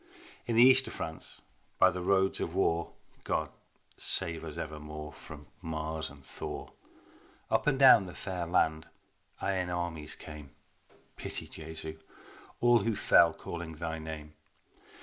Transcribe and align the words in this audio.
In 0.47 0.55
the 0.55 0.63
east 0.63 0.87
of 0.87 0.93
France 0.93 1.41
by 1.77 1.91
the 1.91 2.01
roads 2.01 2.39
of 2.41 2.55
war, 2.55 2.93
(God 3.23 3.51
save 3.99 4.43
us 4.43 4.57
evermore 4.57 5.13
from 5.13 5.45
Mars 5.61 6.09
and 6.09 6.25
Thor!) 6.25 6.73
Up 7.51 7.67
and 7.67 7.77
down 7.77 8.07
the 8.07 8.15
fair 8.15 8.47
land 8.47 8.87
iron 9.41 9.69
armies 9.69 10.15
came, 10.15 10.55
(Pity, 11.17 11.47
Jesu, 11.47 11.99
all 12.61 12.79
who 12.79 12.95
fell, 12.95 13.31
calling 13.31 13.73
Thy 13.73 13.99
name). 13.99 14.33